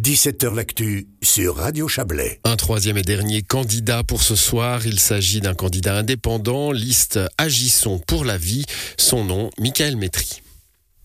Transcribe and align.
17h 0.00 0.54
L'actu 0.54 1.08
sur 1.20 1.56
Radio 1.56 1.86
Chablais. 1.86 2.40
Un 2.44 2.56
troisième 2.56 2.96
et 2.96 3.02
dernier 3.02 3.42
candidat 3.42 4.02
pour 4.02 4.22
ce 4.22 4.34
soir. 4.34 4.86
Il 4.86 4.98
s'agit 4.98 5.42
d'un 5.42 5.52
candidat 5.52 5.94
indépendant, 5.98 6.72
liste 6.72 7.20
Agissons 7.36 7.98
pour 8.06 8.24
la 8.24 8.38
vie. 8.38 8.64
Son 8.96 9.24
nom, 9.26 9.50
Michael 9.58 9.96
Métry. 9.96 10.40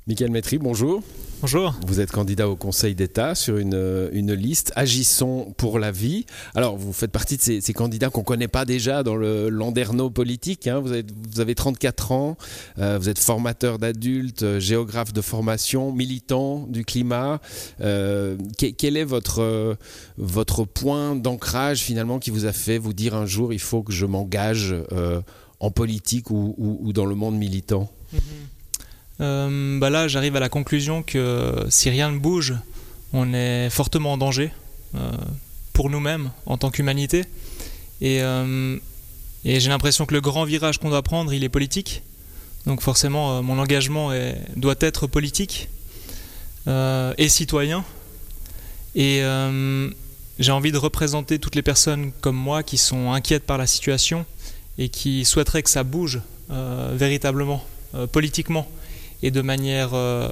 Michael 0.08 0.30
Métry, 0.30 0.60
bonjour. 0.60 1.02
Bonjour. 1.42 1.74
Vous 1.88 2.00
êtes 2.00 2.12
candidat 2.12 2.48
au 2.48 2.56
Conseil 2.56 2.94
d'État 2.94 3.34
sur 3.34 3.58
une, 3.58 4.10
une, 4.14 4.34
liste 4.34 4.72
Agissons 4.76 5.52
pour 5.58 5.80
la 5.80 5.92
vie. 5.92 6.28
Alors, 6.54 6.78
vous 6.78 6.94
faites 6.94 7.10
partie 7.12 7.38
de 7.38 7.42
ces, 7.42 7.60
ces 7.60 7.74
candidats 7.74 8.12
qu'on 8.12 8.20
ne 8.20 8.26
connaît 8.26 8.48
pas 8.48 8.66
déjà 8.66 9.02
dans 9.02 9.16
le 9.16 9.50
landerneau 9.50 10.12
politique. 10.12 10.68
Hein. 10.68 10.80
Vous, 10.80 10.92
avez, 10.92 11.04
vous, 11.32 11.40
avez, 11.40 11.56
34 11.56 12.12
ans, 12.12 12.38
euh, 12.78 13.00
vous 13.00 13.10
êtes 13.10 13.18
formateur 13.18 13.80
d'adultes, 13.80 14.44
euh, 14.44 14.60
géographe 14.60 15.12
de 15.12 15.22
formation, 15.22 15.92
militant 15.92 16.68
du 16.70 16.86
climat. 16.86 17.42
Euh, 17.82 18.38
quel 18.78 18.98
est 18.98 19.06
votre, 19.06 19.42
euh, 19.42 19.74
votre 20.20 20.66
point 20.66 21.16
d'ancrage 21.16 21.80
finalement 21.80 22.20
qui 22.20 22.30
vous 22.30 22.46
a 22.46 22.54
fait 22.54 22.78
vous 22.78 22.94
dire 22.94 23.16
un 23.16 23.26
jour 23.26 23.54
il 23.54 23.60
faut 23.60 23.82
que 23.82 23.92
je 23.92 24.06
m'engage 24.06 24.76
euh, 24.92 25.22
en 25.60 25.72
politique 25.72 26.30
ou, 26.30 26.54
ou, 26.60 26.78
ou, 26.84 26.94
dans 26.94 27.08
le 27.08 27.16
monde 27.16 27.36
militant? 27.38 27.90
Mm 28.14 28.18
-hmm 28.18 28.55
euh, 29.22 29.80
bah 29.80 29.90
là 29.90 30.08
j'arrive 30.08 30.36
à 30.36 30.40
la 30.40 30.50
conclusion 30.50 31.02
que 31.02 31.54
si 31.70 31.90
rien 31.90 32.12
ne 32.12 32.18
bouge, 32.18 32.54
on 33.14 33.34
est 33.34 33.70
fortement 33.70 34.14
en 34.14 34.18
danger 34.18 34.52
euh, 34.96 35.12
pour 35.74 35.90
nous-mêmes 35.90 36.32
en 36.46 36.58
tant 36.58 36.70
qu'humanité. 36.70 37.24
Et, 38.02 38.22
euh, 38.22 38.78
et 39.46 39.60
j'ai 39.60 39.70
l'impression 39.70 40.06
que 40.06 40.14
le 40.14 40.22
grand 40.22 40.44
virage 40.44 40.80
qu'on 40.80 40.90
doit 40.90 41.02
prendre, 41.02 41.34
il 41.34 41.44
est 41.44 41.50
politique. 41.50 42.04
Donc 42.66 42.82
forcément, 42.82 43.44
mon 43.44 43.60
engagement 43.60 44.12
doit 44.56 44.76
être 44.80 45.06
politique 45.06 45.70
et 46.68 47.30
citoyen. 47.30 47.86
Et 48.96 49.22
j'ai 50.40 50.52
envie 50.52 50.72
de 50.72 50.78
représenter 50.80 51.38
toutes 51.38 51.54
les 51.54 51.62
personnes 51.62 52.12
comme 52.22 52.36
moi 52.36 52.64
qui 52.64 52.78
sont 52.78 53.12
inquiètes 53.12 53.44
par 53.44 53.60
la 53.60 53.68
situation 53.68 54.26
et 54.80 54.90
qui 54.90 55.26
souhaiteraient 55.26 55.62
que 55.62 55.70
ça 55.70 55.84
bouge 55.84 56.22
véritablement, 56.50 57.64
politiquement 58.12 58.68
et 59.26 59.32
de 59.32 59.42
manière, 59.42 59.96
euh, 59.96 60.30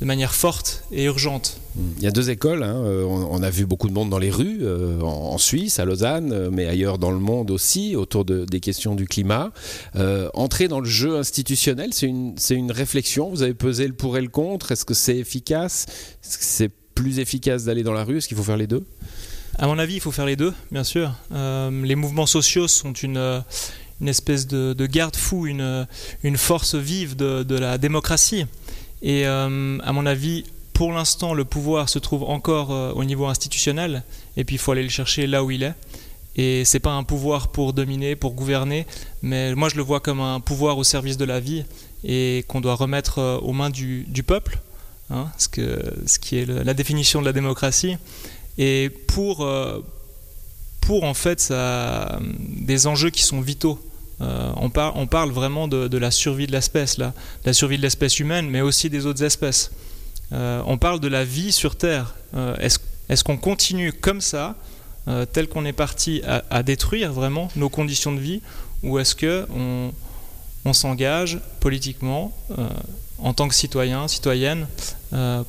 de 0.00 0.06
manière 0.06 0.32
forte 0.32 0.84
et 0.92 1.04
urgente. 1.04 1.60
Il 1.98 2.04
y 2.04 2.06
a 2.06 2.12
deux 2.12 2.30
écoles. 2.30 2.62
Hein. 2.62 2.76
On, 2.80 3.26
on, 3.28 3.42
a 3.42 3.50
vu 3.50 3.66
beaucoup 3.66 3.88
de 3.88 3.92
monde 3.92 4.08
dans 4.08 4.20
les 4.20 4.30
rues, 4.30 4.60
euh, 4.62 5.00
en, 5.00 5.32
en, 5.34 5.38
Suisse, 5.38 5.80
à 5.80 5.84
Lausanne, 5.84 6.50
mais 6.52 6.66
ailleurs 6.66 6.98
dans 6.98 7.10
le 7.10 7.18
monde 7.18 7.50
aussi, 7.50 7.96
autour 7.96 8.24
de, 8.24 8.44
des 8.44 8.60
questions 8.60 8.94
du 8.94 9.08
climat. 9.08 9.50
Euh, 9.96 10.30
entrer 10.32 10.68
dans 10.68 10.78
le 10.78 10.88
jeu 10.88 11.16
institutionnel, 11.16 11.90
c'est 11.92 12.06
une, 12.06 12.36
une 12.50 12.70
réflexion. 12.70 13.30
Vous 13.30 13.42
avez 13.42 13.54
pesé 13.54 13.88
le 13.88 13.94
pour 13.94 14.16
et 14.16 14.22
le 14.22 14.28
contre. 14.28 14.70
Est-ce 14.70 14.84
que 14.84 14.94
c'est 14.94 15.16
efficace? 15.16 15.86
Est-ce 16.24 16.38
que 16.38 16.44
c'est 16.44 16.70
plus 16.94 17.18
efficace 17.18 17.64
d'aller 17.64 17.82
dans 17.82 17.92
la 17.92 18.04
rue? 18.04 18.18
Est-ce 18.18 18.28
qu'il 18.28 18.36
faut 18.36 18.44
faire 18.44 18.56
les 18.56 18.68
deux? 18.68 18.84
À 19.58 19.66
mon 19.66 19.78
avis, 19.78 19.94
il 19.94 20.00
faut 20.00 20.12
faire 20.12 20.26
les 20.26 20.36
deux, 20.36 20.54
bien 20.70 20.84
sûr. 20.84 21.12
Euh, 21.32 21.84
les 21.84 21.96
mouvements 21.96 22.26
sociaux 22.26 22.68
sont 22.68 22.92
une 22.92 23.42
une 24.00 24.08
espèce 24.08 24.46
de, 24.46 24.72
de 24.72 24.86
garde-fou, 24.86 25.46
une, 25.46 26.36
force 26.36 26.74
vive 26.74 27.16
de, 27.16 27.58
la 27.58 27.78
démocratie. 27.78 28.46
Et 29.02 29.26
euh, 29.26 29.78
à 29.82 29.92
mon 29.92 30.06
avis, 30.06 30.44
pour 30.72 30.92
l'instant, 30.92 31.34
le 31.34 31.44
pouvoir 31.44 31.88
se 31.88 31.98
trouve 31.98 32.24
encore 32.24 32.72
euh, 32.72 32.92
au 32.92 33.04
niveau 33.04 33.26
institutionnel, 33.26 34.02
et 34.36 34.44
puis 34.44 34.56
il 34.56 34.58
faut 34.58 34.72
aller 34.72 34.82
le 34.82 34.88
chercher 34.88 35.26
là 35.26 35.44
où 35.44 35.50
il 35.50 35.62
est. 35.62 35.74
Et 36.38 36.66
c'est 36.66 36.80
pas 36.80 36.92
un 36.92 37.02
pouvoir 37.02 37.48
pour 37.48 37.72
dominer, 37.72 38.14
pour 38.14 38.34
gouverner, 38.34 38.86
mais 39.22 39.54
moi 39.54 39.70
je 39.70 39.76
le 39.76 39.82
vois 39.82 40.00
comme 40.00 40.20
un 40.20 40.40
pouvoir 40.40 40.76
au 40.76 40.84
service 40.84 41.16
de 41.16 41.24
la 41.24 41.40
vie 41.40 41.64
et 42.04 42.44
qu'on 42.46 42.60
doit 42.60 42.74
remettre 42.74 43.18
euh, 43.18 43.38
aux 43.38 43.54
mains 43.54 43.70
du, 43.70 44.06
peuple, 44.26 44.58
hein, 45.08 45.28
ce, 45.38 45.48
qui 45.48 46.36
est 46.36 46.46
la 46.46 46.74
définition 46.74 47.20
de 47.20 47.26
la 47.26 47.32
démocratie. 47.32 47.96
Et 48.58 48.90
pour, 48.90 49.46
pour 50.80 51.04
en 51.04 51.12
fait 51.12 51.52
des 52.38 52.86
enjeux 52.86 53.10
qui 53.10 53.22
sont 53.22 53.42
vitaux. 53.42 53.78
Euh, 54.20 54.50
on, 54.56 54.70
par, 54.70 54.96
on, 54.96 55.06
parle 55.06 55.30
vraiment 55.30 55.68
de, 55.68 55.88
de 55.88 55.98
la 55.98 56.10
survie 56.10 56.46
de 56.46 56.52
l'espèce, 56.52 56.96
là, 56.98 57.12
la 57.44 57.52
survie 57.52 57.76
de 57.76 57.82
l'espèce 57.82 58.18
humaine, 58.18 58.48
mais 58.48 58.60
aussi 58.62 58.88
des 58.88 59.06
autres 59.06 59.22
espèces. 59.22 59.70
Euh, 60.32 60.62
on 60.66 60.78
parle 60.78 61.00
de 61.00 61.08
la 61.08 61.24
vie 61.24 61.52
sur 61.52 61.76
Terre. 61.76 62.14
Euh, 62.34 62.56
Est-ce 62.56 62.78
est 63.08 63.22
qu'on 63.22 63.36
continue 63.36 63.92
comme 63.92 64.20
ça, 64.20 64.56
tel 65.32 65.46
qu'on 65.48 65.64
est 65.64 65.72
parti 65.72 66.20
à, 66.26 66.42
à, 66.50 66.64
détruire 66.64 67.12
vraiment 67.12 67.48
nos 67.54 67.68
conditions 67.68 68.12
de 68.12 68.18
vie, 68.18 68.42
ou 68.82 68.98
est-ce 68.98 69.14
que 69.14 69.46
on, 69.54 69.92
on 70.64 70.72
s'engage 70.72 71.38
politiquement 71.60 72.36
en 73.22 73.32
tant 73.32 73.46
que 73.46 73.54
citoyen, 73.54 74.08
citoyenne, 74.08 74.66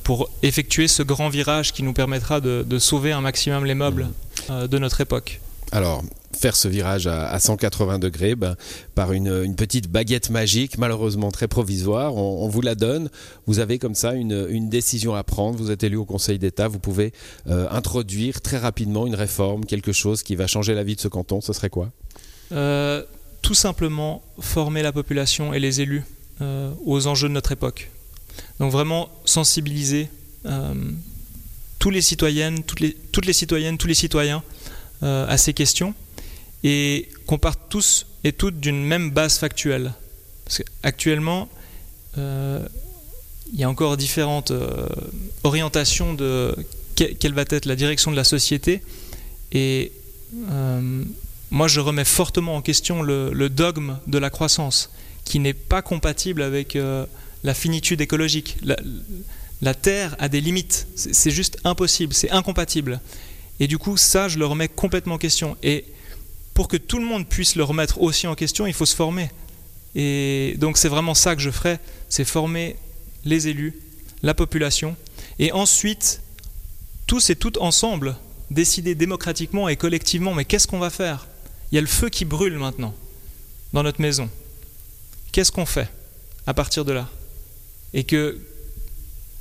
pour 0.04 0.30
effectuer 0.44 0.86
ce 0.86 1.02
grand 1.02 1.28
virage 1.28 1.72
qui 1.72 1.82
nous 1.82 1.92
permettra 1.92 2.40
de, 2.40 2.64
de 2.64 2.78
sauver 2.78 3.10
un 3.10 3.20
maximum 3.20 3.64
les 3.64 3.74
meubles 3.74 4.06
mmh. 4.48 4.68
de 4.68 4.78
notre 4.78 5.00
époque? 5.00 5.40
Alors, 5.72 6.04
faire 6.38 6.56
ce 6.56 6.68
virage 6.68 7.06
à, 7.06 7.28
à 7.28 7.38
180 7.38 7.98
degrés 7.98 8.34
ben, 8.34 8.56
par 8.94 9.12
une, 9.12 9.54
petite 9.56 9.88
baguette 9.88 10.30
magique, 10.30 10.78
malheureusement 10.78 11.30
très 11.30 11.48
provisoire, 11.48 12.14
on, 12.16 12.48
vous 12.48 12.60
la 12.60 12.74
donne. 12.74 13.10
Vous 13.46 13.58
avez 13.58 13.78
comme 13.78 13.94
ça 13.94 14.14
une, 14.14 14.68
décision 14.68 15.14
à 15.14 15.24
prendre. 15.24 15.58
Vous 15.58 15.70
êtes 15.70 15.82
élu 15.82 15.96
au 15.96 16.04
Conseil 16.04 16.38
d'État. 16.38 16.68
Vous 16.68 16.78
pouvez 16.78 17.12
euh, 17.48 17.66
introduire 17.70 18.40
très 18.40 18.58
rapidement 18.58 19.06
une 19.06 19.14
réforme, 19.14 19.64
quelque 19.64 19.92
chose 19.92 20.22
qui 20.22 20.36
va 20.36 20.46
changer 20.46 20.74
la 20.74 20.84
vie 20.84 20.94
de 20.94 21.00
ce 21.00 21.08
canton. 21.08 21.40
Ce 21.40 21.52
serait 21.52 21.70
quoi? 21.70 21.90
Euh, 22.52 23.02
Tout 23.42 23.54
simplement 23.54 24.22
former 24.38 24.82
la 24.82 24.92
population 24.92 25.52
et 25.52 25.58
les 25.58 25.80
élus 25.80 26.04
euh, 26.40 26.70
aux 26.84 27.06
enjeux 27.06 27.28
de 27.28 27.34
notre 27.34 27.52
époque. 27.52 27.90
Donc 28.60 28.70
vraiment 28.70 29.08
sensibiliser 29.24 30.08
tous 31.78 31.90
les 31.90 32.00
citoyennes, 32.00 32.62
toutes 32.62 32.80
les, 32.80 33.32
citoyennes, 33.32 33.76
tous 33.76 33.88
les 33.88 33.94
citoyens 33.94 34.42
à 35.02 35.36
ces 35.36 35.52
questions 35.52 35.94
et 36.64 37.08
qu'on 37.26 37.38
parte 37.38 37.60
tous 37.68 38.06
et 38.24 38.32
toutes 38.32 38.60
d'une 38.60 38.84
même 38.84 39.10
base 39.10 39.38
factuelle. 39.38 39.92
Parce 40.44 40.58
qu'actuellement, 40.58 41.48
euh, 42.16 42.66
il 43.52 43.60
y 43.60 43.64
a 43.64 43.70
encore 43.70 43.96
différentes 43.96 44.50
euh, 44.50 44.86
orientations 45.44 46.14
de 46.14 46.54
que, 46.96 47.04
quelle 47.04 47.34
va 47.34 47.44
être 47.48 47.66
la 47.66 47.76
direction 47.76 48.10
de 48.10 48.16
la 48.16 48.24
société 48.24 48.82
et 49.52 49.92
euh, 50.50 51.04
moi 51.50 51.68
je 51.68 51.80
remets 51.80 52.04
fortement 52.04 52.56
en 52.56 52.62
question 52.62 53.02
le, 53.02 53.48
dogme 53.48 53.98
de 54.06 54.18
la 54.18 54.30
croissance 54.30 54.90
qui 55.24 55.38
n'est 55.38 55.54
pas 55.54 55.80
compatible 55.80 56.42
avec 56.42 56.76
la 57.44 57.54
finitude 57.54 58.00
écologique. 58.00 58.56
La, 58.62 58.76
la 59.60 59.74
Terre 59.74 60.16
a 60.18 60.28
des 60.28 60.40
limites, 60.40 60.86
c'est 60.94 61.30
juste 61.30 61.58
impossible, 61.64 62.14
c'est 62.14 62.30
incompatible. 62.30 63.00
Et 63.60 63.66
du 63.66 63.76
coup, 63.76 63.96
ça, 63.96 64.28
je 64.28 64.38
le 64.38 64.46
remets 64.46 64.68
complètement 64.68 65.14
en 65.14 65.18
question. 65.18 65.56
Et 65.62 65.84
pour 66.58 66.66
que 66.66 66.76
tout 66.76 66.98
le 66.98 67.06
monde 67.06 67.24
puisse 67.24 67.54
le 67.54 67.62
remettre 67.62 68.00
aussi 68.00 68.26
en 68.26 68.34
question, 68.34 68.66
il 68.66 68.72
faut 68.72 68.84
se 68.84 68.96
former. 68.96 69.30
Et 69.94 70.56
donc, 70.58 70.76
c'est 70.76 70.88
vraiment 70.88 71.14
ça 71.14 71.36
que 71.36 71.40
je 71.40 71.52
ferai 71.52 71.78
c'est 72.08 72.24
former 72.24 72.74
les 73.24 73.46
élus, 73.46 73.80
la 74.24 74.34
population, 74.34 74.96
et 75.38 75.52
ensuite, 75.52 76.20
tous 77.06 77.30
et 77.30 77.36
toutes 77.36 77.58
ensemble, 77.58 78.16
décider 78.50 78.96
démocratiquement 78.96 79.68
et 79.68 79.76
collectivement 79.76 80.34
mais 80.34 80.44
qu'est-ce 80.44 80.66
qu'on 80.66 80.80
va 80.80 80.90
faire? 80.90 81.28
Il 81.70 81.76
y 81.76 81.78
a 81.78 81.80
le 81.80 81.86
feu 81.86 82.08
qui 82.08 82.24
brûle 82.24 82.58
maintenant 82.58 82.92
dans 83.72 83.84
notre 83.84 84.00
maison. 84.00 84.28
Qu'est-ce 85.30 85.52
qu'on 85.52 85.64
fait 85.64 85.88
à 86.44 86.54
partir 86.54 86.84
de 86.84 86.90
là? 86.90 87.08
Et 87.94 88.02
que 88.02 88.36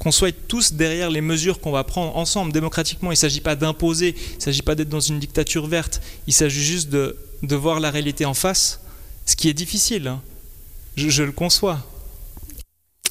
qu'on 0.07 0.11
soit 0.11 0.31
tous 0.31 0.71
derrière 0.71 1.09
les 1.09 1.19
mesures 1.19 1.59
qu'on 1.59 1.71
va 1.71 1.83
prendre 1.83 2.15
ensemble 2.15 2.53
démocratiquement. 2.53 3.11
Il 3.11 3.15
ne 3.15 3.17
s'agit 3.17 3.41
pas 3.41 3.57
d'imposer, 3.57 4.15
il 4.17 4.37
ne 4.37 4.41
s'agit 4.41 4.61
pas 4.61 4.73
d'être 4.73 4.87
dans 4.87 5.01
une 5.01 5.19
dictature 5.19 5.67
verte, 5.67 6.01
il 6.27 6.33
s'agit 6.33 6.63
juste 6.63 6.87
de, 6.87 7.17
de, 7.43 7.55
voir 7.57 7.81
la 7.81 7.91
réalité 7.91 8.23
en 8.23 8.33
face, 8.33 8.79
ce 9.25 9.35
qui 9.35 9.49
est 9.49 9.53
difficile. 9.53 10.07
Hein. 10.07 10.21
Je, 10.95 11.23
le 11.23 11.33
conçois. 11.33 11.85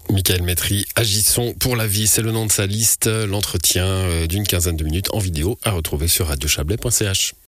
Michael 0.09 0.41
Métry, 0.41 0.87
Agissons 0.95 1.53
pour 1.61 1.77
la 1.77 1.87
vie, 1.87 2.07
c'est 2.07 2.23
le 2.23 2.33
nom 2.33 2.47
de 2.47 2.53
sa 2.53 2.65
liste, 2.65 3.09
l'entretien 3.09 4.25
d'une 4.27 4.47
quinzaine 4.47 4.79
de 4.79 4.85
minutes 4.85 5.13
en 5.13 5.19
vidéo 5.19 5.59
à 5.65 5.73
retrouver 5.73 6.09
sur 6.09 6.29
radiochablais.ch. 6.29 7.35